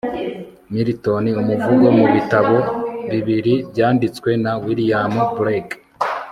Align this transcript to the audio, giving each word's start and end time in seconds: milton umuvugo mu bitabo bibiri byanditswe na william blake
milton 0.73 1.25
umuvugo 1.41 1.87
mu 1.97 2.05
bitabo 2.13 2.57
bibiri 3.11 3.53
byanditswe 3.71 4.29
na 4.43 4.53
william 4.63 5.13
blake 5.37 5.77